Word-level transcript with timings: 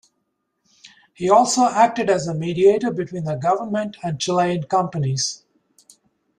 He 1.13 1.29
also 1.29 1.67
acted 1.67 2.09
as 2.09 2.27
a 2.27 2.33
mediator 2.33 2.89
between 2.91 3.25
the 3.25 3.35
government 3.35 3.97
and 4.01 4.19
Chilean 4.19 4.63
companies. 4.63 5.43